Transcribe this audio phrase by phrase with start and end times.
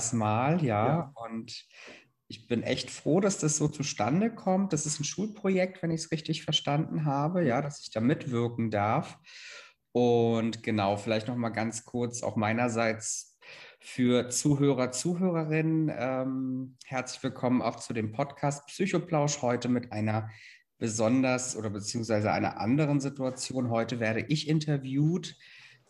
[0.00, 0.86] erstmal, ja.
[0.86, 1.12] ja.
[1.14, 1.66] Und
[2.26, 4.72] ich bin echt froh, dass das so zustande kommt.
[4.72, 8.70] Das ist ein Schulprojekt, wenn ich es richtig verstanden habe, ja, dass ich da mitwirken
[8.70, 9.18] darf.
[9.92, 13.36] Und genau, vielleicht noch mal ganz kurz auch meinerseits
[13.78, 15.92] für Zuhörer, Zuhörerinnen.
[15.94, 20.30] Ähm, herzlich willkommen auch zu dem Podcast Psychoplausch heute mit einer
[20.78, 23.68] besonders oder beziehungsweise einer anderen Situation.
[23.68, 25.36] Heute werde ich interviewt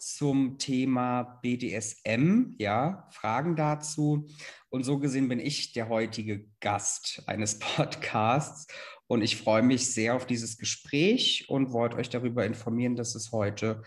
[0.00, 4.26] zum Thema BDSM, ja, Fragen dazu.
[4.70, 8.66] Und so gesehen bin ich der heutige Gast eines Podcasts.
[9.06, 13.30] Und ich freue mich sehr auf dieses Gespräch und wollte euch darüber informieren, dass es
[13.30, 13.82] heute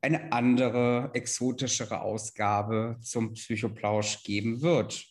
[0.00, 5.04] eine andere, exotischere Ausgabe zum Psychoplausch geben wird.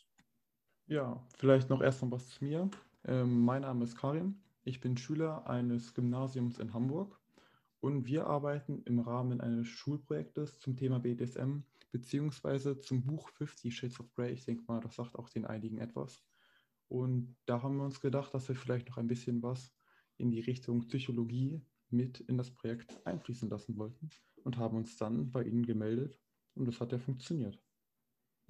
[0.88, 2.72] Ja, vielleicht noch erst noch was zu mir.
[3.06, 4.42] Ähm, mein Name ist Karin.
[4.64, 7.19] Ich bin Schüler eines Gymnasiums in Hamburg
[7.82, 14.00] und wir arbeiten im Rahmen eines Schulprojektes zum Thema BDSM beziehungsweise zum Buch 50 Shades
[14.00, 14.34] of Grey.
[14.34, 16.24] Ich denke mal, das sagt auch den einigen etwas.
[16.88, 19.74] Und da haben wir uns gedacht, dass wir vielleicht noch ein bisschen was
[20.18, 24.10] in die Richtung Psychologie mit in das Projekt einfließen lassen wollten
[24.44, 26.20] und haben uns dann bei Ihnen gemeldet
[26.56, 27.60] und das hat ja funktioniert.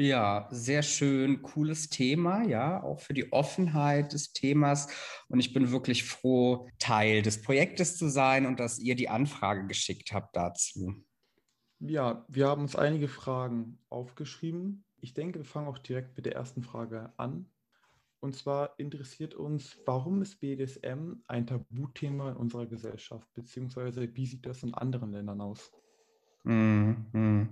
[0.01, 4.87] Ja, sehr schön, cooles Thema, ja, auch für die Offenheit des Themas.
[5.27, 9.67] Und ich bin wirklich froh, Teil des Projektes zu sein und dass ihr die Anfrage
[9.67, 10.93] geschickt habt dazu.
[11.81, 14.85] Ja, wir haben uns einige Fragen aufgeschrieben.
[15.01, 17.51] Ich denke, wir fangen auch direkt mit der ersten Frage an.
[18.21, 24.45] Und zwar interessiert uns, warum ist BDSM ein Tabuthema in unserer Gesellschaft, beziehungsweise wie sieht
[24.45, 25.73] das in anderen Ländern aus?
[26.45, 27.47] Mm -hmm.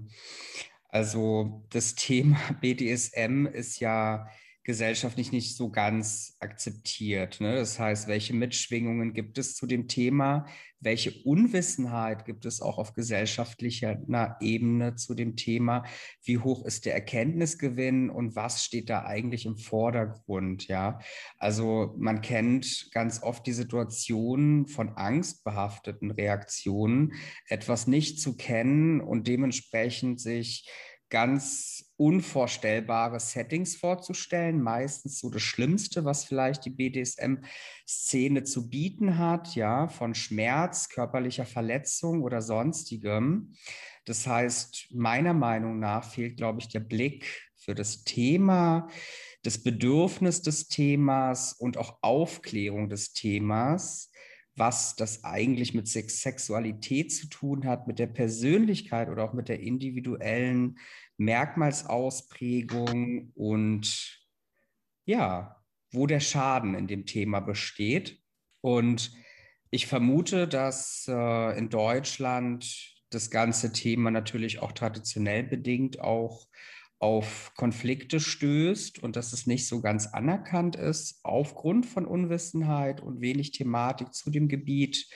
[0.89, 4.27] Also das Thema BDSM ist ja
[4.67, 7.39] gesellschaftlich nicht so ganz akzeptiert.
[7.39, 7.55] Ne?
[7.55, 10.45] Das heißt, welche Mitschwingungen gibt es zu dem Thema?
[10.81, 13.97] Welche Unwissenheit gibt es auch auf gesellschaftlicher
[14.41, 15.85] Ebene zu dem Thema?
[16.21, 20.67] Wie hoch ist der Erkenntnisgewinn und was steht da eigentlich im Vordergrund?
[20.67, 20.99] Ja,
[21.37, 27.13] also man kennt ganz oft die Situation von angstbehafteten Reaktionen,
[27.47, 30.69] etwas nicht zu kennen und dementsprechend sich
[31.09, 34.61] ganz unvorstellbare Settings vorzustellen.
[34.61, 41.45] Meistens so das Schlimmste, was vielleicht die BDSM-Szene zu bieten hat, ja, von Schmerz, körperlicher
[41.45, 43.53] Verletzung oder sonstigem.
[44.05, 48.87] Das heißt, meiner Meinung nach fehlt, glaube ich, der Blick für das Thema,
[49.43, 54.11] das Bedürfnis des Themas und auch Aufklärung des Themas
[54.57, 59.59] was das eigentlich mit Sexualität zu tun hat, mit der Persönlichkeit oder auch mit der
[59.59, 60.79] individuellen
[61.17, 64.19] Merkmalsausprägung und
[65.05, 68.21] ja, wo der Schaden in dem Thema besteht.
[68.61, 69.11] Und
[69.69, 76.47] ich vermute, dass äh, in Deutschland das ganze Thema natürlich auch traditionell bedingt auch
[76.99, 83.21] auf Konflikte stößt und dass es nicht so ganz anerkannt ist, aufgrund von Unwissenheit und
[83.21, 85.07] wenig Thematik zu dem Gebiet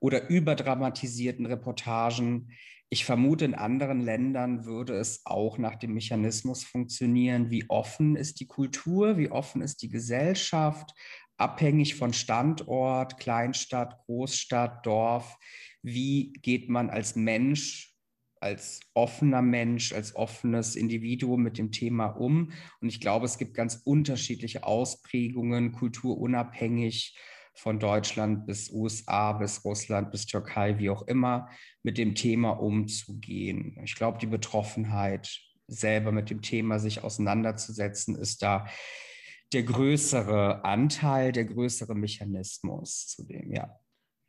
[0.00, 2.52] oder überdramatisierten Reportagen.
[2.90, 8.40] Ich vermute, in anderen Ländern würde es auch nach dem Mechanismus funktionieren, wie offen ist
[8.40, 10.94] die Kultur, wie offen ist die Gesellschaft,
[11.36, 15.36] abhängig von Standort, Kleinstadt, Großstadt, Dorf.
[15.82, 17.88] Wie geht man als Mensch
[18.40, 22.52] als offener Mensch, als offenes Individuum mit dem Thema um.
[22.80, 27.16] Und ich glaube, es gibt ganz unterschiedliche Ausprägungen, kulturunabhängig
[27.58, 31.48] von Deutschland bis USA, bis Russland, bis Türkei, wie auch immer,
[31.82, 33.78] mit dem Thema umzugehen.
[33.84, 38.66] Ich glaube, die Betroffenheit, selber mit dem Thema sich auseinanderzusetzen, ist da
[39.52, 43.78] der größere Anteil, der größere Mechanismus zu dem, ja.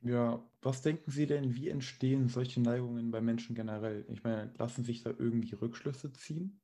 [0.02, 4.06] Ja, was denken Sie denn, wie entstehen solche Neigungen bei Menschen generell?
[4.12, 6.62] Ich meine, lassen sich da irgendwie Rückschlüsse ziehen?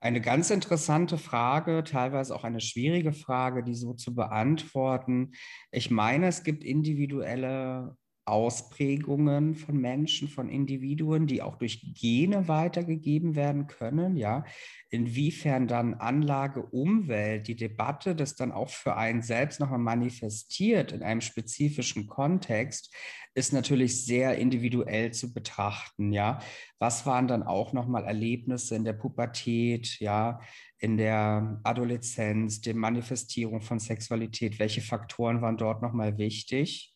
[0.00, 5.32] Eine ganz interessante Frage, teilweise auch eine schwierige Frage, die so zu beantworten.
[5.70, 7.96] Ich meine, es gibt individuelle
[8.26, 14.44] Ausprägungen von Menschen, von Individuen, die auch durch Gene weitergegeben werden können, ja.
[14.90, 21.02] Inwiefern dann Anlage, Umwelt, die Debatte das dann auch für einen selbst nochmal manifestiert in
[21.04, 22.92] einem spezifischen Kontext,
[23.34, 26.40] ist natürlich sehr individuell zu betrachten, ja.
[26.80, 30.40] Was waren dann auch nochmal Erlebnisse in der Pubertät, ja,
[30.78, 34.58] in der Adoleszenz, der Manifestierung von Sexualität?
[34.58, 36.95] Welche Faktoren waren dort nochmal wichtig?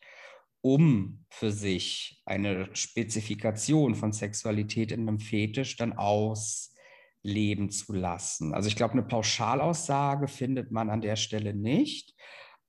[0.62, 8.52] Um für sich eine Spezifikation von Sexualität in einem Fetisch dann ausleben zu lassen.
[8.54, 12.14] Also ich glaube, eine Pauschalaussage findet man an der Stelle nicht.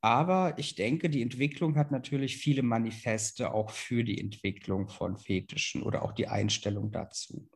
[0.04, 5.84] Aber ich denke, die Entwicklung hat natürlich viele Manifeste auch für die Entwicklung von Fetischen
[5.84, 7.48] oder auch die Einstellung dazu.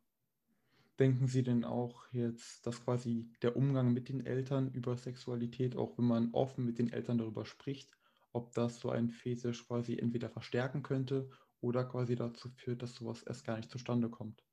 [1.00, 5.98] Denken Sie denn auch jetzt, dass quasi der Umgang mit den Eltern über Sexualität, auch
[5.98, 7.90] wenn man offen mit den Eltern darüber spricht,
[8.36, 11.30] ob das so ein Fetisch quasi entweder verstärken könnte
[11.62, 14.44] oder quasi dazu führt, dass sowas erst gar nicht zustande kommt?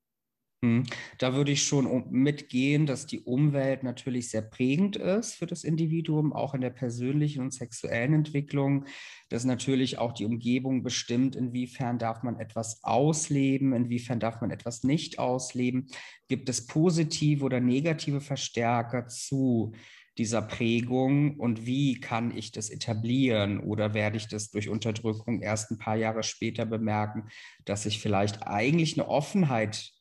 [0.64, 0.84] Hm.
[1.18, 6.32] Da würde ich schon mitgehen, dass die Umwelt natürlich sehr prägend ist für das Individuum,
[6.32, 8.84] auch in der persönlichen und sexuellen Entwicklung,
[9.28, 14.84] dass natürlich auch die Umgebung bestimmt, inwiefern darf man etwas ausleben, inwiefern darf man etwas
[14.84, 15.88] nicht ausleben.
[16.28, 19.72] Gibt es positive oder negative Verstärker zu
[20.18, 25.70] dieser Prägung und wie kann ich das etablieren oder werde ich das durch Unterdrückung erst
[25.70, 27.28] ein paar Jahre später bemerken,
[27.64, 29.92] dass ich vielleicht eigentlich eine Offenheit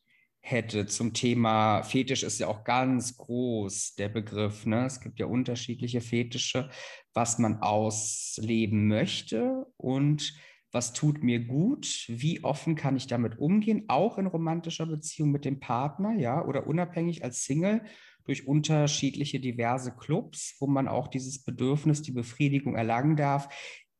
[0.42, 4.66] hätte zum Thema Fetisch ist ja auch ganz groß der Begriff.
[4.66, 4.84] Ne?
[4.84, 6.68] Es gibt ja unterschiedliche Fetische,
[7.14, 10.34] was man ausleben möchte und
[10.72, 15.44] was tut mir gut, wie offen kann ich damit umgehen, auch in romantischer Beziehung mit
[15.44, 17.82] dem Partner, ja, oder unabhängig als Single
[18.24, 23.48] durch unterschiedliche diverse Clubs, wo man auch dieses Bedürfnis, die Befriedigung erlangen darf,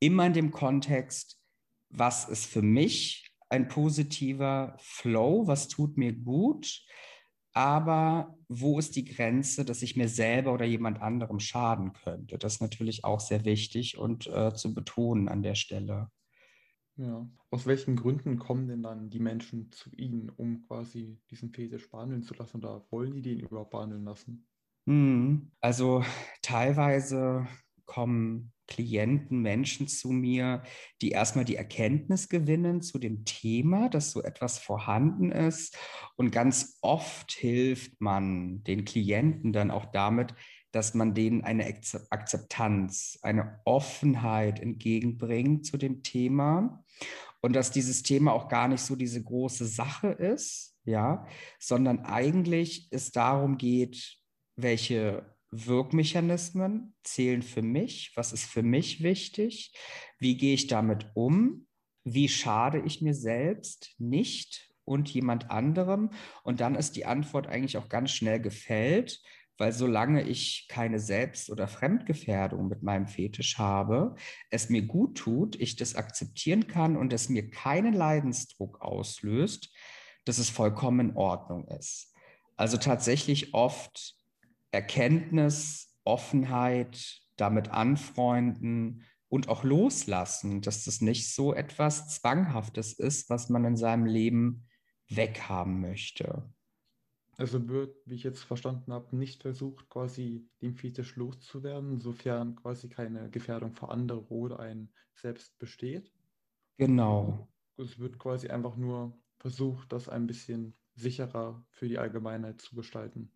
[0.00, 1.38] immer in dem Kontext,
[1.90, 6.84] was ist für mich ein positiver Flow, was tut mir gut,
[7.52, 12.38] aber wo ist die Grenze, dass ich mir selber oder jemand anderem schaden könnte?
[12.38, 16.10] Das ist natürlich auch sehr wichtig und äh, zu betonen an der Stelle.
[16.96, 21.90] Ja, aus welchen Gründen kommen denn dann die Menschen zu Ihnen, um quasi diesen Fetisch
[21.90, 24.46] behandeln zu lassen oder wollen die den überhaupt behandeln lassen?
[24.86, 26.04] Hm, also
[26.42, 27.46] teilweise
[27.86, 30.62] kommen Klienten, Menschen zu mir,
[31.02, 35.76] die erstmal die Erkenntnis gewinnen zu dem Thema, dass so etwas vorhanden ist.
[36.16, 40.34] Und ganz oft hilft man den Klienten dann auch damit,
[40.72, 41.66] dass man denen eine
[42.10, 46.84] Akzeptanz, eine Offenheit entgegenbringt zu dem Thema
[47.40, 51.26] und dass dieses Thema auch gar nicht so diese große Sache ist, ja,
[51.58, 54.18] sondern eigentlich es darum geht,
[54.56, 58.12] welche Wirkmechanismen zählen für mich?
[58.16, 59.74] Was ist für mich wichtig?
[60.18, 61.66] Wie gehe ich damit um?
[62.04, 66.10] Wie schade ich mir selbst nicht und jemand anderem?
[66.42, 69.22] Und dann ist die Antwort eigentlich auch ganz schnell gefällt,
[69.58, 74.14] weil solange ich keine Selbst- oder Fremdgefährdung mit meinem Fetisch habe,
[74.50, 79.70] es mir gut tut, ich das akzeptieren kann und es mir keinen Leidensdruck auslöst,
[80.24, 82.14] dass es vollkommen in Ordnung ist.
[82.56, 84.14] Also tatsächlich oft
[84.70, 93.48] Erkenntnis, Offenheit, damit anfreunden und auch loslassen, dass das nicht so etwas Zwanghaftes ist, was
[93.48, 94.66] man in seinem Leben
[95.08, 96.50] weghaben möchte.
[97.42, 102.88] Also wird, wie ich jetzt verstanden habe, nicht versucht, quasi dem Fetisch loszuwerden, sofern quasi
[102.88, 106.12] keine Gefährdung für andere oder ein selbst besteht.
[106.76, 107.48] Genau.
[107.78, 113.32] Es wird quasi einfach nur versucht, das ein bisschen sicherer für die Allgemeinheit zu gestalten.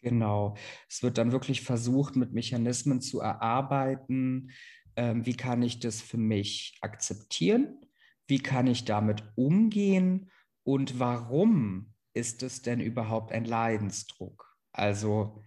[0.00, 0.56] Genau.
[0.88, 4.50] Es wird dann wirklich versucht, mit Mechanismen zu erarbeiten,
[4.96, 7.84] ähm, wie kann ich das für mich akzeptieren,
[8.28, 10.30] wie kann ich damit umgehen
[10.62, 14.56] und warum ist es denn überhaupt ein Leidensdruck?
[14.72, 15.42] Also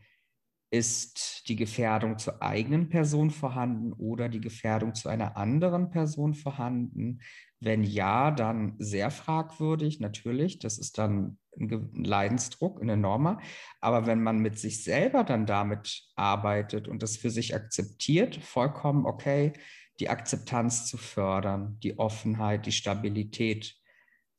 [0.74, 7.20] ist die Gefährdung zur eigenen Person vorhanden oder die Gefährdung zu einer anderen Person vorhanden?
[7.60, 10.58] Wenn ja, dann sehr fragwürdig, natürlich.
[10.58, 13.40] Das ist dann ein Leidensdruck, ein enormer.
[13.82, 19.06] Aber wenn man mit sich selber dann damit arbeitet und das für sich akzeptiert, vollkommen
[19.06, 19.54] okay,
[20.00, 23.76] die Akzeptanz zu fördern, die Offenheit, die Stabilität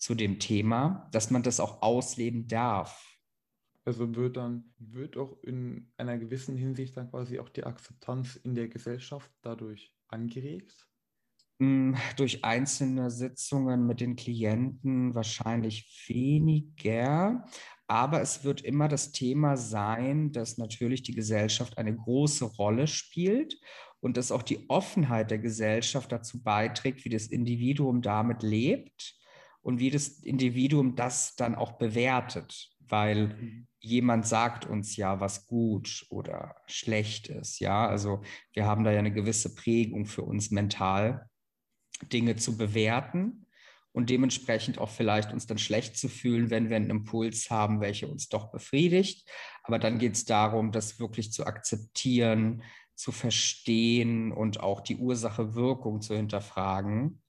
[0.05, 3.15] zu dem Thema, dass man das auch ausleben darf
[3.85, 8.55] also wird dann, wird auch in einer gewissen Hinsicht dann quasi auch die Akzeptanz in
[8.55, 10.89] der Gesellschaft dadurch angeregt?
[11.61, 17.45] Hm, durch einzelne Sitzungen mit den Klienten wahrscheinlich weniger.
[17.87, 23.61] Aber es wird immer das Thema sein, dass natürlich die Gesellschaft eine große Rolle spielt
[24.01, 29.15] und dass auch die Offenheit der Gesellschaft dazu beiträgt, wie das Individuum damit lebt
[29.65, 33.67] und wie das Individuum das dann auch bewertet weil mhm.
[33.81, 37.61] jemand sagt uns ja, was gut oder schlecht ist.
[37.61, 41.29] Ja, also wir haben da ja eine gewisse Prägung für uns mental,
[42.13, 43.47] Dinge zu bewerten
[43.93, 48.11] und dementsprechend auch vielleicht uns dann schlecht zu fühlen, wenn wir einen Impuls haben, welcher
[48.11, 49.29] uns doch befriedigt.
[49.63, 52.63] Aber dann geht es darum, das wirklich zu akzeptieren,
[52.97, 57.23] zu verstehen und auch die Ursache-Wirkung zu hinterfragen,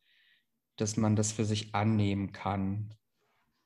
[0.78, 2.94] dass man das für sich annehmen kann.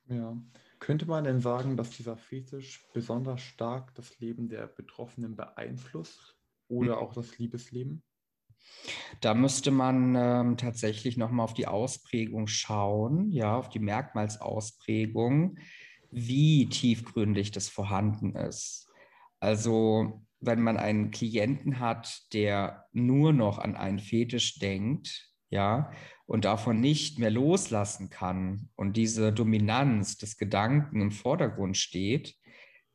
[0.08, 0.38] Ja,
[0.80, 6.38] könnte man denn sagen, dass dieser Fetisch besonders stark das Leben der Betroffenen beeinflusst
[6.68, 7.02] oder mhm.
[7.02, 8.04] auch das Liebesleben?
[9.22, 15.58] Da müsste man ähm, tatsächlich nochmal auf die Ausprägung schauen, ja, auf die Merkmalsausprägung.
[16.12, 18.90] wie tiefgründig das vorhanden ist.
[19.40, 25.92] Also wenn man einen Klienten hat, der nur noch an einen Fetisch denkt, ja,
[26.30, 32.36] und davon nicht mehr loslassen kann und diese Dominanz des Gedanken im Vordergrund steht,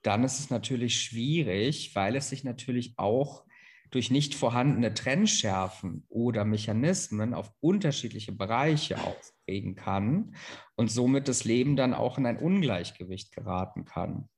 [0.03, 3.45] dann ist es natürlich schwierig, weil es sich natürlich auch
[3.91, 10.37] durch nicht vorhandene Trennschärfen oder Mechanismen auf unterschiedliche Bereiche ausprägen kann
[10.77, 14.29] und somit das Leben dann auch in ein Ungleichgewicht geraten kann.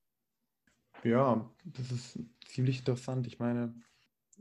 [1.04, 3.26] Ja, das ist ziemlich interessant.
[3.26, 3.74] Ich meine,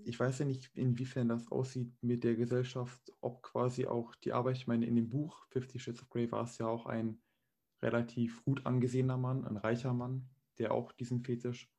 [0.04, 4.58] ich weiß ja nicht, inwiefern das aussieht mit der Gesellschaft, ob quasi auch die Arbeit,
[4.58, 7.22] ich meine, in dem Buch Fifty Shades of Grey war es ja auch ein
[7.82, 11.72] relativ gut angesehener Mann, ein reicher Mann, der auch diesen Fetisch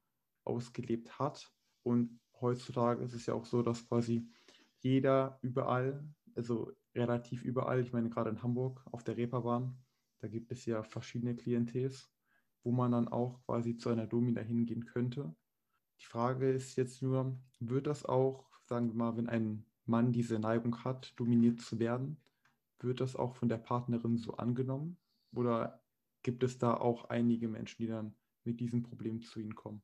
[0.45, 1.53] ausgelebt hat.
[1.83, 4.29] Und heutzutage ist es ja auch so, dass quasi
[4.81, 9.77] jeder überall, also relativ überall, ich meine gerade in Hamburg auf der Reeperbahn,
[10.21, 12.11] da gibt es ja verschiedene Klientels,
[12.63, 15.35] wo man dann auch quasi zu einer Domina hingehen könnte.
[16.01, 20.39] Die Frage ist jetzt nur, wird das auch, sagen wir mal, wenn ein Mann diese
[20.39, 22.19] Neigung hat, dominiert zu werden,
[22.81, 24.99] wird das auch von der Partnerin so angenommen?
[25.35, 25.81] Oder
[26.23, 29.83] gibt es da auch einige Menschen, die dann mit diesem Problem zu Ihnen kommen?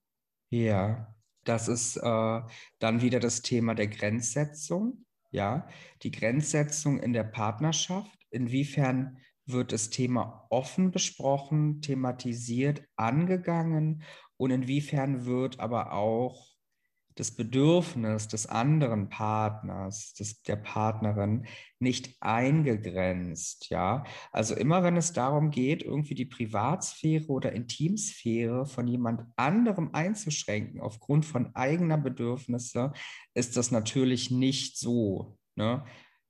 [0.51, 1.15] Ja,
[1.45, 2.41] das ist äh,
[2.79, 5.05] dann wieder das Thema der Grenzsetzung.
[5.31, 5.67] Ja,
[6.03, 8.19] die Grenzsetzung in der Partnerschaft.
[8.31, 14.03] Inwiefern wird das Thema offen besprochen, thematisiert, angegangen
[14.43, 16.49] und inwiefern wird aber auch
[17.15, 21.47] das Bedürfnis des anderen Partners, des, der Partnerin
[21.79, 24.03] nicht eingegrenzt, ja.
[24.33, 30.81] Also immer wenn es darum geht, irgendwie die Privatsphäre oder Intimsphäre von jemand anderem einzuschränken
[30.81, 32.93] aufgrund von eigener Bedürfnisse,
[33.35, 35.85] ist das natürlich nicht so ne,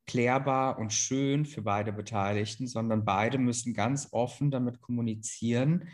[0.06, 5.88] klärbar und schön für beide Beteiligten, sondern beide müssen ganz offen damit kommunizieren,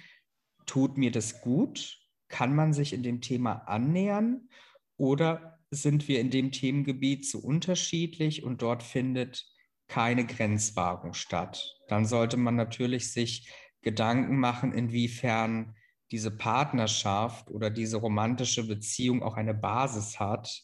[0.66, 2.07] tut mir das gut?
[2.28, 4.48] Kann man sich in dem Thema annähern?
[4.96, 9.46] Oder sind wir in dem Themengebiet zu unterschiedlich und dort findet
[9.86, 11.76] keine Grenzwahrung statt?
[11.88, 15.74] Dann sollte man natürlich sich Gedanken machen, inwiefern
[16.10, 20.62] diese Partnerschaft oder diese romantische Beziehung auch eine Basis hat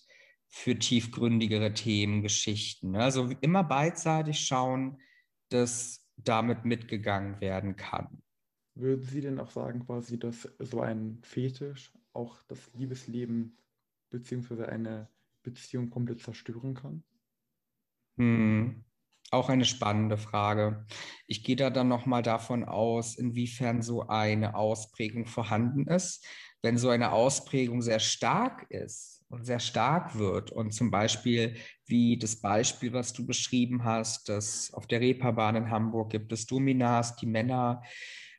[0.49, 2.97] für tiefgründigere Themen, Geschichten.
[2.97, 4.99] Also immer beidseitig schauen,
[5.50, 8.23] dass damit mitgegangen werden kann.
[8.75, 13.57] Würden Sie denn auch sagen, quasi, dass so ein Fetisch auch das Liebesleben
[14.11, 15.09] beziehungsweise eine
[15.43, 17.04] Beziehung komplett zerstören kann?
[18.16, 18.85] Hm.
[19.31, 20.87] Auch eine spannende Frage.
[21.26, 26.25] Ich gehe da dann nochmal davon aus, inwiefern so eine Ausprägung vorhanden ist.
[26.62, 32.16] Wenn so eine Ausprägung sehr stark ist und sehr stark wird und zum Beispiel wie
[32.19, 37.16] das Beispiel, was du beschrieben hast, dass auf der Reeperbahn in Hamburg gibt es Dominas,
[37.16, 37.83] die Männer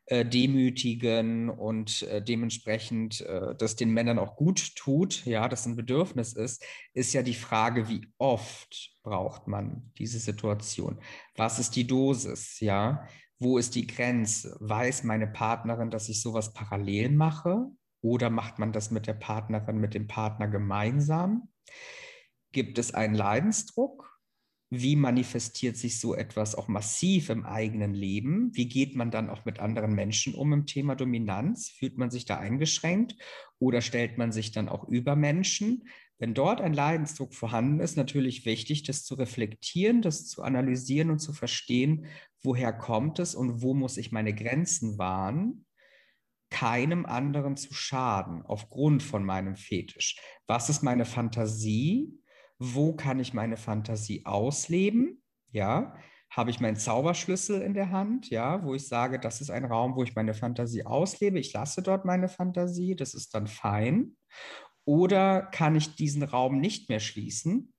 [0.08, 5.76] äh, demütigen und äh, dementsprechend äh, das den Männern auch gut tut, ja, das ein
[5.76, 11.00] Bedürfnis ist, ist ja die Frage, wie oft braucht man diese Situation?
[11.36, 13.08] Was ist die Dosis, ja?
[13.40, 14.56] Wo ist die Grenze?
[14.60, 17.66] Weiß meine Partnerin, dass ich sowas parallel mache?
[18.02, 21.50] Oder macht man das mit der Partnerin, mit dem Partner gemeinsam?
[22.52, 24.15] Gibt es einen Leidensdruck?
[24.70, 28.50] Wie manifestiert sich so etwas auch massiv im eigenen Leben?
[28.54, 31.70] Wie geht man dann auch mit anderen Menschen um im Thema Dominanz?
[31.70, 33.16] Fühlt man sich da eingeschränkt
[33.60, 35.88] oder stellt man sich dann auch über Menschen?
[36.18, 41.20] Wenn dort ein Leidensdruck vorhanden ist, natürlich wichtig, das zu reflektieren, das zu analysieren und
[41.20, 42.06] zu verstehen,
[42.42, 45.66] woher kommt es und wo muss ich meine Grenzen wahren,
[46.50, 50.18] keinem anderen zu schaden aufgrund von meinem Fetisch.
[50.48, 52.18] Was ist meine Fantasie?
[52.60, 55.22] Wo kann ich meine Fantasie ausleben?
[55.52, 55.96] Ja,
[56.30, 59.96] habe ich meinen Zauberschlüssel in der Hand, ja, wo ich sage, das ist ein Raum,
[59.96, 61.40] wo ich meine Fantasie auslebe.
[61.40, 64.18] Ich lasse dort meine Fantasie, das ist dann fein.
[64.84, 67.74] Oder kann ich diesen Raum nicht mehr schließen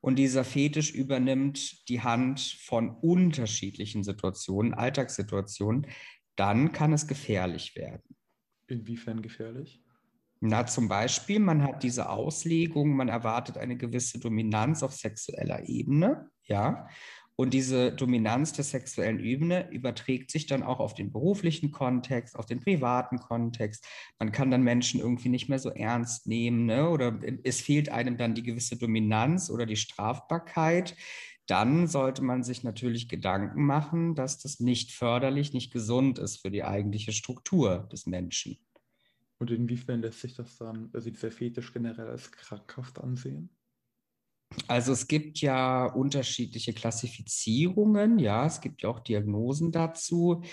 [0.00, 5.86] und dieser Fetisch übernimmt die Hand von unterschiedlichen Situationen, Alltagssituationen,
[6.36, 8.02] dann kann es gefährlich werden.
[8.66, 9.81] Inwiefern gefährlich?
[10.44, 16.30] Na, zum Beispiel, man hat diese Auslegung, man erwartet eine gewisse Dominanz auf sexueller Ebene,
[16.42, 16.88] ja.
[17.36, 22.44] Und diese Dominanz der sexuellen Ebene überträgt sich dann auch auf den beruflichen Kontext, auf
[22.46, 23.86] den privaten Kontext.
[24.18, 26.90] Man kann dann Menschen irgendwie nicht mehr so ernst nehmen, ne?
[26.90, 30.96] oder es fehlt einem dann die gewisse Dominanz oder die Strafbarkeit.
[31.46, 36.50] Dann sollte man sich natürlich Gedanken machen, dass das nicht förderlich, nicht gesund ist für
[36.50, 38.58] die eigentliche Struktur des Menschen.
[39.42, 43.50] Und inwiefern lässt sich das dann, also dieser Fetisch generell als krankhaft ansehen?
[44.68, 50.44] Also es gibt ja unterschiedliche Klassifizierungen, ja, es gibt ja auch Diagnosen dazu.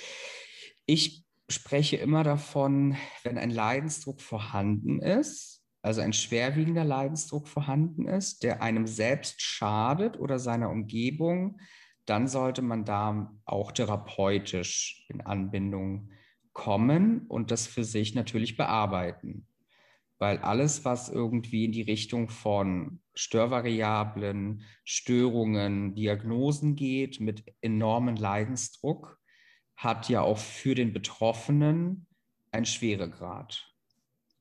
[0.87, 8.41] Ich spreche immer davon, wenn ein Leidensdruck vorhanden ist, also ein schwerwiegender Leidensdruck vorhanden ist,
[8.41, 11.59] der einem selbst schadet oder seiner Umgebung,
[12.07, 16.09] dann sollte man da auch therapeutisch in Anbindung
[16.59, 19.47] kommen und das für sich natürlich bearbeiten.
[20.17, 29.21] Weil alles, was irgendwie in die Richtung von Störvariablen, Störungen, Diagnosen geht mit enormen Leidensdruck,
[29.77, 32.07] hat ja auch für den Betroffenen
[32.51, 33.73] einen Schweregrad.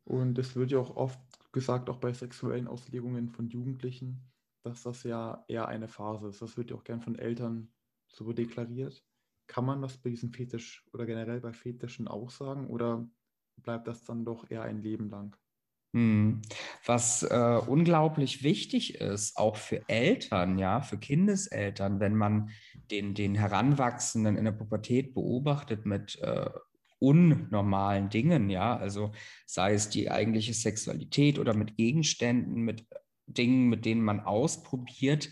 [0.04, 1.20] Und es wird ja auch oft
[1.52, 4.28] gesagt, auch bei sexuellen Auslegungen von Jugendlichen,
[4.64, 6.42] dass das ja eher eine Phase ist.
[6.42, 7.70] Das wird ja auch gern von Eltern
[8.08, 9.04] so deklariert.
[9.48, 13.08] Kann man das bei diesem Fetisch oder generell bei Fetischen auch sagen oder
[13.56, 15.36] bleibt das dann doch eher ein Leben lang?
[15.94, 16.42] Hm.
[16.84, 22.50] Was äh, unglaublich wichtig ist, auch für Eltern, ja, für Kindeseltern, wenn man
[22.90, 26.50] den, den Heranwachsenden in der Pubertät beobachtet mit äh,
[26.98, 29.12] unnormalen Dingen, ja, also
[29.46, 32.86] sei es die eigentliche Sexualität oder mit Gegenständen, mit
[33.26, 35.30] Dingen, mit denen man ausprobiert,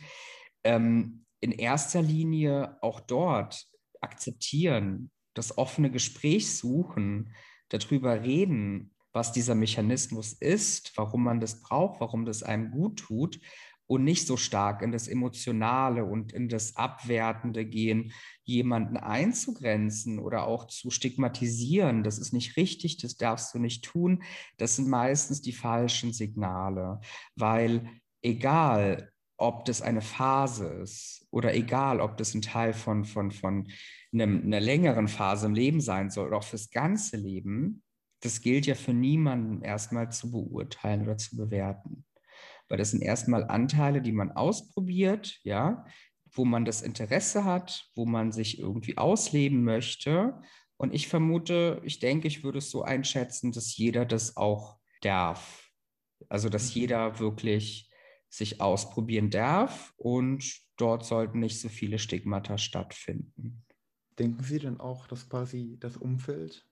[0.64, 3.66] ähm, in erster Linie auch dort
[4.02, 7.34] akzeptieren, das offene Gespräch suchen,
[7.68, 13.40] darüber reden, was dieser Mechanismus ist, warum man das braucht, warum das einem gut tut
[13.86, 18.12] und nicht so stark in das Emotionale und in das Abwertende gehen,
[18.42, 22.02] jemanden einzugrenzen oder auch zu stigmatisieren.
[22.02, 24.22] Das ist nicht richtig, das darfst du nicht tun.
[24.58, 27.00] Das sind meistens die falschen Signale,
[27.36, 27.88] weil
[28.22, 33.68] egal, ob das eine Phase ist oder egal, ob das ein Teil von, von, von
[34.12, 37.82] einem, einer längeren Phase im Leben sein soll oder auch fürs ganze Leben,
[38.20, 42.04] das gilt ja für niemanden erstmal zu beurteilen oder zu bewerten.
[42.68, 45.84] Weil das sind erstmal Anteile, die man ausprobiert, ja,
[46.32, 50.40] wo man das Interesse hat, wo man sich irgendwie ausleben möchte.
[50.76, 55.70] Und ich vermute, ich denke, ich würde es so einschätzen, dass jeder das auch darf.
[56.28, 56.80] Also, dass mhm.
[56.80, 57.85] jeder wirklich
[58.36, 63.64] sich ausprobieren darf und dort sollten nicht so viele Stigmata stattfinden.
[64.18, 66.66] Denken Sie denn auch, dass quasi das Umfeld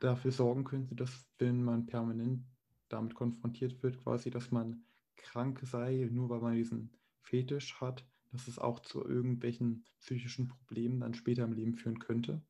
[0.00, 2.44] dafür sorgen könnte, dass wenn man permanent
[2.88, 4.84] damit konfrontiert wird, quasi, dass man
[5.16, 6.90] krank sei, nur weil man diesen
[7.22, 12.42] Fetisch hat, dass es auch zu irgendwelchen psychischen Problemen dann später im Leben führen könnte?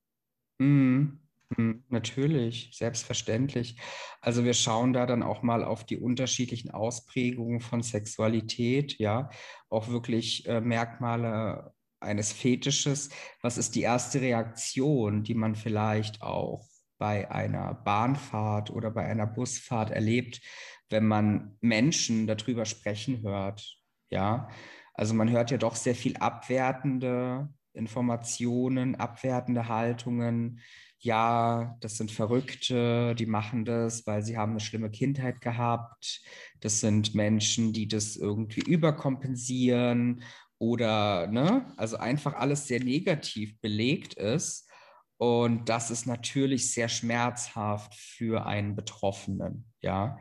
[0.59, 1.21] Mhm.
[1.51, 1.85] Mhm.
[1.89, 3.77] Natürlich, selbstverständlich.
[4.21, 9.31] Also wir schauen da dann auch mal auf die unterschiedlichen Ausprägungen von Sexualität, ja,
[9.69, 13.11] auch wirklich äh, Merkmale eines Fetisches.
[13.43, 16.67] Was ist die erste Reaktion, die man vielleicht auch
[16.99, 20.41] bei einer Bahnfahrt oder bei einer Busfahrt erlebt,
[20.89, 23.79] wenn man Menschen darüber sprechen hört.
[24.11, 24.49] Ja,
[24.95, 30.61] also man hört ja doch sehr viel abwertende Informationen, abwertende Haltungen.
[31.07, 36.21] Ja, das sind Verrückte, die machen das, weil sie haben eine schlimme Kindheit gehabt.
[36.59, 40.25] Das sind Menschen, die das irgendwie überkompensieren
[40.59, 44.69] oder, ne, also einfach alles sehr negativ belegt ist.
[45.17, 50.19] Und das ist natürlich sehr schmerzhaft für einen Betroffenen, ja.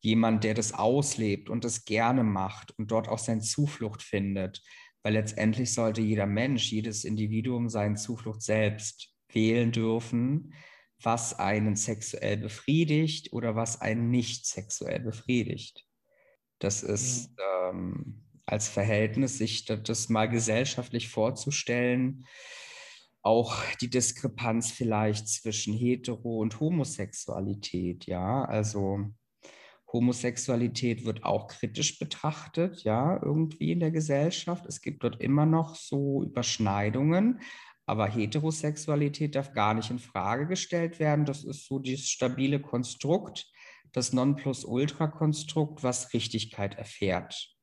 [0.00, 4.62] Jemand, der das auslebt und das gerne macht und dort auch seine Zuflucht findet.
[5.04, 10.54] Weil letztendlich sollte jeder Mensch, jedes Individuum seine Zuflucht selbst wählen dürfen,
[11.02, 15.84] was einen sexuell befriedigt oder was einen nicht sexuell befriedigt.
[16.58, 17.70] Das ist ja.
[17.70, 22.26] ähm, als Verhältnis, sich das mal gesellschaftlich vorzustellen,
[23.22, 29.12] auch die Diskrepanz vielleicht zwischen Hetero- und Homosexualität, ja, also
[29.90, 34.66] Homosexualität wird auch kritisch betrachtet, ja, irgendwie in der Gesellschaft.
[34.66, 37.40] Es gibt dort immer noch so Überschneidungen,
[37.86, 41.24] aber Heterosexualität darf gar nicht in Frage gestellt werden.
[41.24, 43.50] Das ist so dieses stabile Konstrukt,
[43.92, 47.54] das Nonplusultra-Konstrukt, was Richtigkeit erfährt.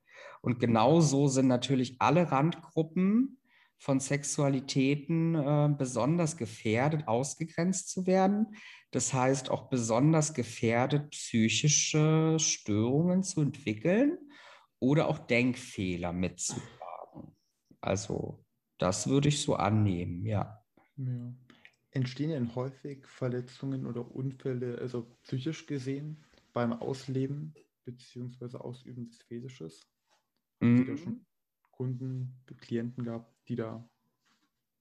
[0.41, 3.38] Und genauso sind natürlich alle Randgruppen
[3.77, 8.55] von Sexualitäten äh, besonders gefährdet, ausgegrenzt zu werden.
[8.91, 14.19] Das heißt auch besonders gefährdet, psychische Störungen zu entwickeln
[14.79, 17.36] oder auch Denkfehler mitzutragen.
[17.81, 18.43] Also
[18.81, 20.65] das würde ich so annehmen, ja.
[20.97, 21.33] ja.
[21.91, 27.53] Entstehen denn häufig Verletzungen oder Unfälle, also psychisch gesehen, beim Ausleben
[27.85, 28.57] bzw.
[28.57, 29.81] Ausüben des Fetisches?
[30.61, 30.85] Mhm.
[30.87, 31.25] Da schon
[31.71, 33.89] Kunden, Klienten gab, die da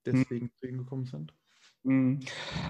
[0.07, 0.53] deswegen hm.
[0.57, 1.35] zu Ihnen gekommen sind?
[1.83, 2.21] Mhm.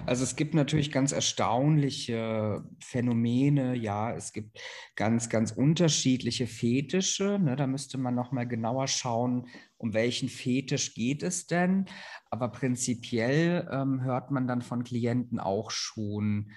[0.05, 4.59] Also es gibt natürlich ganz erstaunliche Phänomene, ja, es gibt
[4.95, 7.37] ganz, ganz unterschiedliche Fetische.
[7.39, 7.55] Ne?
[7.55, 9.47] Da müsste man nochmal genauer schauen,
[9.77, 11.85] um welchen Fetisch geht es denn.
[12.29, 16.51] Aber prinzipiell ähm, hört man dann von Klienten auch schon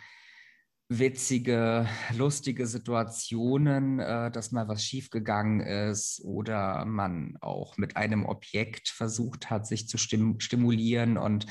[0.88, 8.90] witzige, lustige Situationen, äh, dass mal was schiefgegangen ist oder man auch mit einem Objekt
[8.90, 11.46] versucht hat, sich zu stim stimulieren und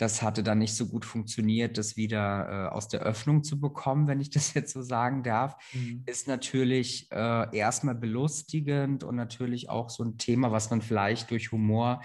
[0.00, 4.08] das hatte dann nicht so gut funktioniert, das wieder äh, aus der Öffnung zu bekommen,
[4.08, 6.04] wenn ich das jetzt so sagen darf, mhm.
[6.06, 11.52] ist natürlich äh, erstmal belustigend und natürlich auch so ein Thema, was man vielleicht durch
[11.52, 12.00] Humor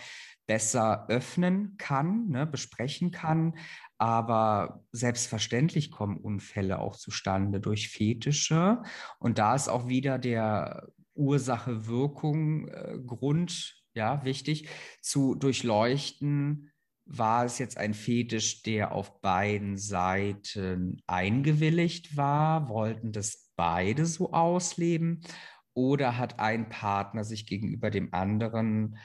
[0.46, 3.58] besser öffnen kann, ne, besprechen kann.
[3.98, 8.84] Aber selbstverständlich kommen Unfälle auch zustande durch Fetische.
[9.20, 13.56] Und da ist auch wieder der Ursache-Wirkung-Grund, äh,
[13.98, 14.68] ja, wichtig,
[15.00, 16.74] zu durchleuchten,
[17.06, 22.68] war es jetzt ein Fetisch, der auf beiden Seiten eingewilligt war?
[22.68, 25.22] Wollten das beide so ausleben?
[25.74, 28.98] Oder hat ein Partner sich gegenüber dem anderen,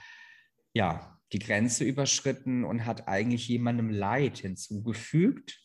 [0.73, 5.61] ja, die Grenze überschritten und hat eigentlich jemandem Leid hinzugefügt,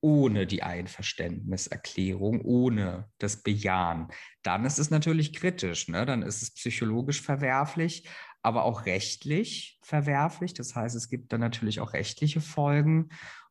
[0.00, 4.08] ohne die Einverständniserklärung, ohne das Bejahen?
[4.42, 6.06] Dann ist es natürlich kritisch, ne?
[6.06, 8.08] dann ist es psychologisch verwerflich,
[8.46, 10.54] aber auch rechtlich verwerflich.
[10.54, 13.08] Das heißt, es gibt dann natürlich auch rechtliche Folgen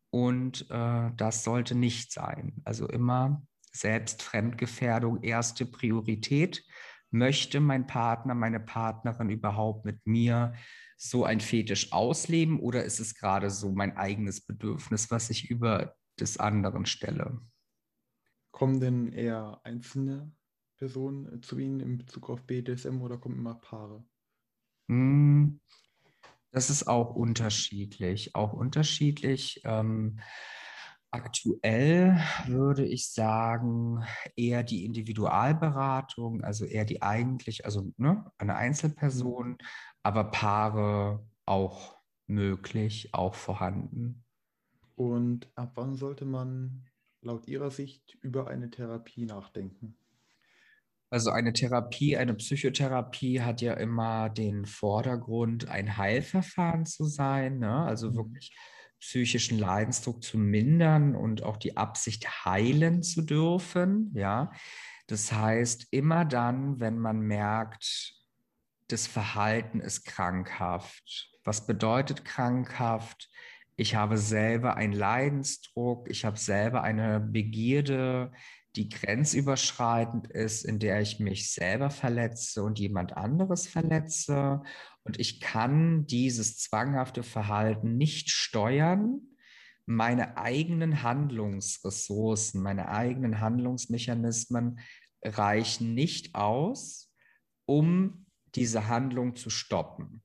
[0.10, 2.62] und äh, das sollte nicht sein.
[2.64, 6.64] Also immer Selbstfremdgefährdung erste Priorität.
[7.12, 10.54] Möchte mein Partner, meine Partnerin überhaupt mit mir
[10.96, 15.94] so ein Fetisch ausleben oder ist es gerade so mein eigenes Bedürfnis, was ich über
[16.22, 17.42] des anderen stelle?
[18.52, 20.32] Kommen denn eher einzelne
[20.78, 24.06] Personen zu Ihnen in Bezug auf BDSM oder kommen immer Paare?
[24.88, 25.60] Hm,
[26.52, 29.62] das ist auch unterschiedlich, auch unterschiedlich.
[29.66, 30.20] Ähm,
[31.12, 32.18] aktuell
[32.48, 34.04] würde ich sagen,
[34.36, 39.58] eher die Individualberatung, also eher die eigentlich, also ne, eine Einzelperson,
[40.04, 44.24] aber Paare auch möglich, auch vorhanden.
[44.96, 46.86] Und ab wann sollte man
[47.22, 49.98] laut Ihrer Sicht über eine Therapie nachdenken?
[51.16, 57.86] Also eine Therapie, eine Psychotherapie hat ja immer den Vordergrund, ein Heilverfahren zu sein, ne?
[57.86, 58.16] also mhm.
[58.18, 58.54] wirklich
[59.00, 64.12] psychischen Leidensdruck zu mindern und auch die Absicht heilen zu dürfen.
[64.14, 64.52] Ja,
[65.08, 68.14] das heißt, immer dann, wenn man merkt,
[68.90, 71.32] das Verhalten ist krankhaft.
[71.46, 73.30] Was bedeutet krankhaft?
[73.78, 78.34] Ich habe selber einen Leidensdruck, ich habe selber eine Begierde,
[78.76, 84.62] die grenzüberschreitend ist, in der ich mich selber verletze und jemand anderes verletze.
[85.04, 89.22] Und ich kann dieses zwanghafte Verhalten nicht steuern.
[89.86, 94.80] Meine eigenen Handlungsressourcen, meine eigenen Handlungsmechanismen
[95.24, 97.14] reichen nicht aus,
[97.66, 100.24] um diese Handlung zu stoppen,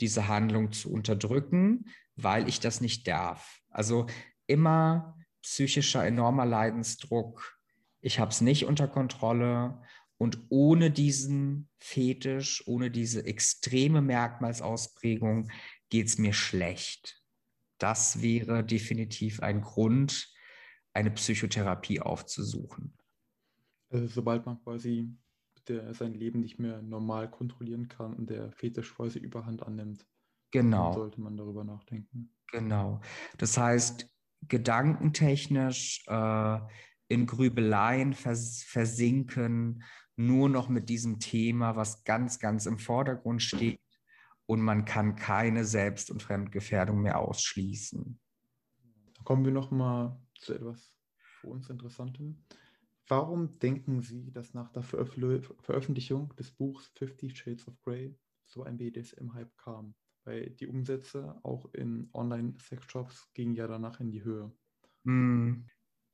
[0.00, 3.60] diese Handlung zu unterdrücken, weil ich das nicht darf.
[3.70, 4.06] Also
[4.46, 7.58] immer psychischer enormer Leidensdruck,
[8.02, 9.80] ich habe es nicht unter Kontrolle
[10.18, 15.50] und ohne diesen Fetisch, ohne diese extreme Merkmalsausprägung
[15.88, 17.22] geht es mir schlecht.
[17.78, 20.32] Das wäre definitiv ein Grund,
[20.92, 22.92] eine Psychotherapie aufzusuchen.
[23.88, 25.08] Also sobald man quasi
[25.68, 30.06] der sein Leben nicht mehr normal kontrollieren kann und der Fetisch quasi überhand annimmt,
[30.50, 30.92] genau.
[30.92, 32.32] sollte man darüber nachdenken.
[32.50, 33.00] Genau.
[33.38, 34.08] Das heißt,
[34.48, 36.58] gedankentechnisch äh,
[37.12, 39.84] in Grübeleien vers versinken,
[40.16, 43.80] nur noch mit diesem Thema, was ganz, ganz im Vordergrund steht.
[44.46, 48.18] Und man kann keine Selbst- und Fremdgefährdung mehr ausschließen.
[49.24, 52.44] Kommen wir noch mal zu etwas für uns Interessantem.
[53.08, 58.78] Warum denken Sie, dass nach der Veröffentlichung des Buchs Fifty Shades of Grey so ein
[58.78, 59.94] BDSM-Hype kam?
[60.24, 64.52] Weil die Umsätze auch in Online-Sexshops gingen ja danach in die Höhe.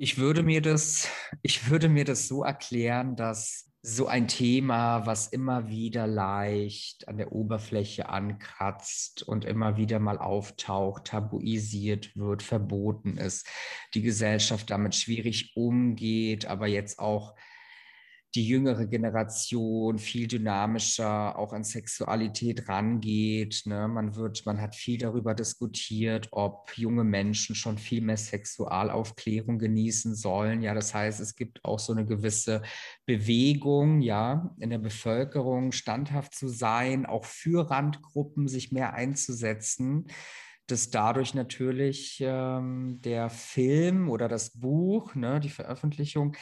[0.00, 1.08] Ich würde mir das,
[1.42, 7.16] ich würde mir das so erklären, dass so ein Thema, was immer wieder leicht an
[7.16, 13.48] der Oberfläche ankratzt und immer wieder mal auftaucht, tabuisiert wird, verboten ist,
[13.94, 17.34] die Gesellschaft damit schwierig umgeht, aber jetzt auch
[18.34, 23.62] die jüngere Generation viel dynamischer auch an Sexualität rangeht.
[23.64, 23.88] Ne?
[23.88, 30.14] Man wird, man hat viel darüber diskutiert, ob junge Menschen schon viel mehr Sexualaufklärung genießen
[30.14, 30.60] sollen.
[30.60, 32.62] Ja, das heißt, es gibt auch so eine gewisse
[33.06, 40.06] Bewegung, ja, in der Bevölkerung standhaft zu sein, auch für Randgruppen sich mehr einzusetzen.
[40.70, 46.36] dass dadurch natürlich ähm, der Film oder das Buch, ne, die Veröffentlichung,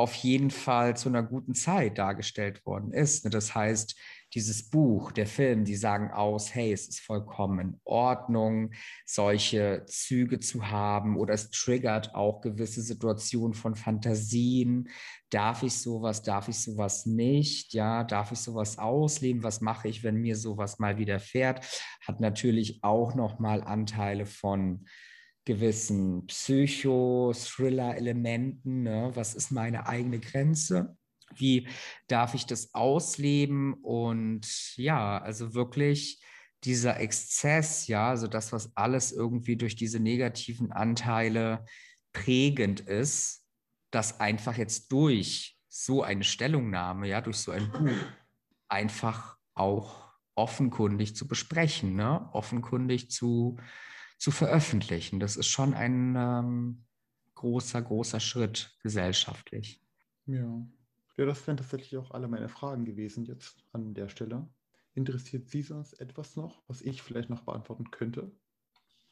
[0.00, 3.24] auf jeden Fall zu einer guten Zeit dargestellt worden ist.
[3.24, 3.30] Ne?
[3.30, 3.94] Das heißt,
[4.32, 8.72] dieses Buch, der Film, die sagen aus, hey, es ist vollkommen in Ordnung,
[9.04, 14.88] solche Züge zu haben oder es triggert auch gewisse Situationen von Fantasien.
[15.28, 17.74] Darf ich sowas, darf ich sowas nicht?
[17.74, 19.42] Ja, darf ich sowas ausleben?
[19.42, 21.66] Was mache ich, wenn mir sowas mal widerfährt?
[22.06, 24.86] Hat natürlich auch nochmal Anteile von
[25.44, 28.82] gewissen Psycho-Thriller-Elementen.
[28.82, 29.10] Ne?
[29.14, 30.96] Was ist meine eigene Grenze?
[31.34, 31.68] Wie
[32.08, 33.74] darf ich das ausleben?
[33.74, 36.22] Und ja, also wirklich
[36.64, 41.64] dieser Exzess, ja, also das, was alles irgendwie durch diese negativen Anteile
[42.12, 43.46] prägend ist,
[43.90, 47.94] das einfach jetzt durch so eine Stellungnahme, ja, durch so ein Buch
[48.68, 52.28] einfach auch offenkundig zu besprechen, ne?
[52.32, 53.58] offenkundig zu,
[54.20, 55.18] zu veröffentlichen.
[55.18, 56.84] Das ist schon ein ähm,
[57.34, 59.82] großer, großer Schritt gesellschaftlich.
[60.26, 60.62] Ja.
[61.16, 64.48] Ja, das wären tatsächlich auch alle meine Fragen gewesen jetzt an der Stelle.
[64.94, 68.30] Interessiert Sie sonst etwas noch, was ich vielleicht noch beantworten könnte?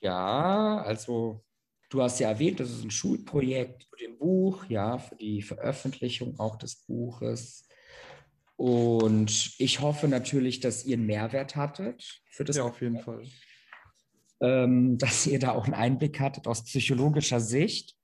[0.00, 1.44] Ja, also
[1.90, 6.38] du hast ja erwähnt, das ist ein Schulprojekt für dem Buch, ja, für die Veröffentlichung
[6.38, 7.68] auch des Buches.
[8.56, 12.56] Und ich hoffe natürlich, dass ihr einen Mehrwert hattet für das.
[12.56, 13.22] Ja, auf jeden Fall
[14.98, 17.96] dass ihr da auch einen Einblick hattet aus psychologischer Sicht.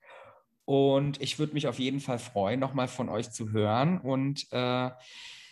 [0.64, 4.90] Und ich würde mich auf jeden Fall freuen, nochmal von euch zu hören und äh,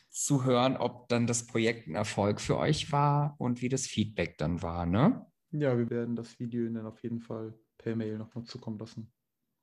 [0.09, 4.39] zu hören, ob dann das Projekt ein Erfolg für euch war und wie das Feedback
[4.39, 4.87] dann war.
[4.87, 5.27] Ne?
[5.51, 9.13] Ja, wir werden das Video dann auf jeden Fall per Mail nochmal zukommen lassen.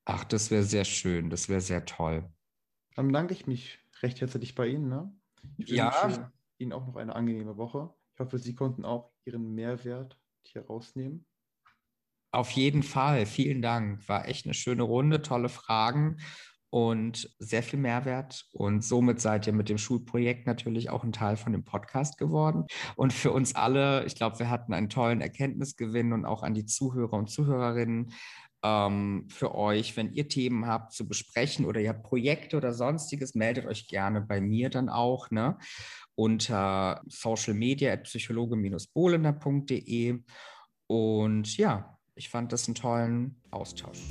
[0.06, 2.28] Ach, das wäre sehr schön, das wäre sehr toll.
[2.96, 4.90] Dann bedanke ich mich recht herzlich bei Ihnen.
[4.90, 5.14] Ne?
[5.58, 6.32] Ich ja.
[6.58, 7.94] Ihnen auch noch eine angenehme Woche.
[8.14, 11.26] Ich hoffe, Sie konnten auch Ihren Mehrwert hier rausnehmen?
[12.32, 13.26] Auf jeden Fall.
[13.26, 14.08] Vielen Dank.
[14.08, 16.18] War echt eine schöne Runde, tolle Fragen
[16.70, 18.46] und sehr viel Mehrwert.
[18.52, 22.66] Und somit seid ihr mit dem Schulprojekt natürlich auch ein Teil von dem Podcast geworden.
[22.96, 26.66] Und für uns alle, ich glaube, wir hatten einen tollen Erkenntnisgewinn und auch an die
[26.66, 28.14] Zuhörer und Zuhörerinnen.
[28.62, 33.34] Ähm, für euch, wenn ihr Themen habt zu besprechen oder ihr habt Projekte oder sonstiges,
[33.34, 35.32] meldet euch gerne bei mir dann auch.
[35.32, 35.58] Ne?
[36.20, 40.20] Unter social media at psychologe-bohlender.de.
[40.88, 44.02] Und ja, ich fand das einen tollen Austausch.